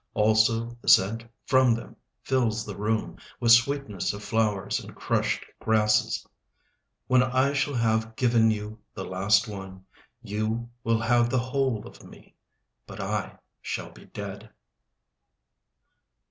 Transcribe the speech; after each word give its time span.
Also 0.15 0.75
the 0.81 0.87
scent 0.89 1.23
from 1.45 1.75
them 1.75 1.95
fills 2.23 2.65
the 2.65 2.75
room 2.75 3.17
With 3.39 3.51
sweetness 3.51 4.13
of 4.13 4.23
flowers 4.23 4.79
and 4.79 4.95
crushed 4.95 5.45
grasses. 5.59 6.25
When 7.05 7.21
I 7.21 7.53
shall 7.53 7.75
have 7.75 8.15
given 8.15 8.49
you 8.49 8.79
the 8.95 9.05
last 9.05 9.47
one, 9.47 9.85
You 10.23 10.71
will 10.83 11.01
have 11.01 11.29
the 11.29 11.37
whole 11.37 11.85
of 11.87 12.03
me, 12.03 12.33
But 12.87 12.99
I 12.99 13.37
shall 13.61 13.91
be 13.91 14.05
dead. 14.05 14.49